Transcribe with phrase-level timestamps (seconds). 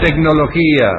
[0.00, 0.90] Tecnología.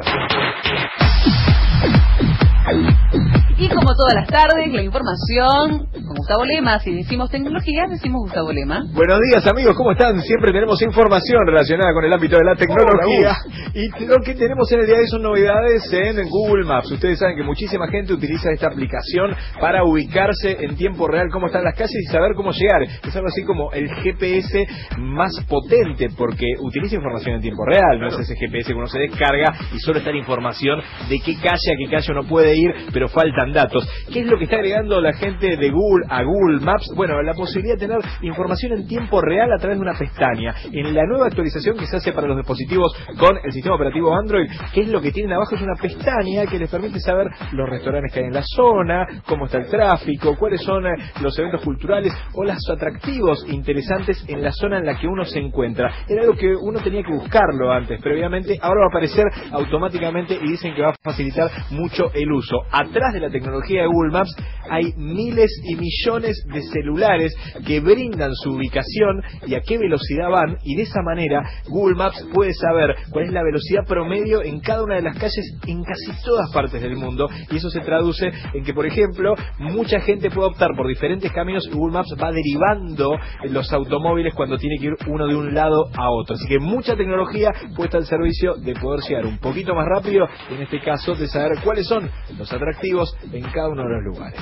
[3.95, 6.79] Como todas las tardes, la información con Gustavo Lema.
[6.79, 8.83] Si decimos tecnología, decimos Gustavo Lema.
[8.94, 10.20] Buenos días amigos, ¿cómo están?
[10.21, 13.38] Siempre tenemos información relacionada con el ámbito de la tecnología.
[13.73, 16.91] y lo que tenemos en el día de hoy son novedades en Google Maps.
[16.91, 21.63] Ustedes saben que muchísima gente utiliza esta aplicación para ubicarse en tiempo real cómo están
[21.63, 22.84] las calles y saber cómo llegar.
[22.84, 24.67] Es algo así como el GPS
[24.98, 27.99] más potente porque utiliza información en tiempo real.
[27.99, 31.35] No es ese GPS que uno se descarga y solo está la información de qué
[31.35, 33.84] calle a qué calle uno puede ir, pero falta datos.
[34.12, 36.91] ¿Qué es lo que está agregando la gente de Google a Google Maps?
[36.95, 40.53] Bueno, la posibilidad de tener información en tiempo real a través de una pestaña.
[40.71, 44.49] En la nueva actualización que se hace para los dispositivos con el sistema operativo Android,
[44.73, 45.55] ¿qué es lo que tienen abajo?
[45.55, 49.45] Es una pestaña que les permite saber los restaurantes que hay en la zona, cómo
[49.45, 50.91] está el tráfico, cuáles son eh,
[51.22, 55.39] los eventos culturales o los atractivos interesantes en la zona en la que uno se
[55.39, 55.91] encuentra.
[56.08, 60.49] Era algo que uno tenía que buscarlo antes, previamente, ahora va a aparecer automáticamente y
[60.49, 62.58] dicen que va a facilitar mucho el uso.
[62.72, 64.36] Atrás de la tecnología de Google Maps
[64.70, 70.58] hay miles y millones de celulares que brindan su ubicación y a qué velocidad van
[70.64, 74.84] y de esa manera Google Maps puede saber cuál es la velocidad promedio en cada
[74.84, 77.28] una de las calles en casi todas partes del mundo.
[77.52, 81.68] Y eso se traduce en que por ejemplo mucha gente puede optar por diferentes caminos
[81.68, 83.16] y Google Maps va derivando
[83.50, 86.36] los automóviles cuando tiene que ir uno de un lado a otro.
[86.36, 90.62] Así que mucha tecnología puesta al servicio de poder llegar un poquito más rápido en
[90.62, 94.41] este caso de saber cuáles son los atractivos en cada uno de los lugares.